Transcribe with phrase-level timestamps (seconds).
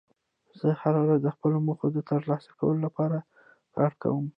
[0.59, 3.17] زه هره ورځ د خپلو موخو د ترلاسه کولو لپاره
[3.77, 4.25] کار کوم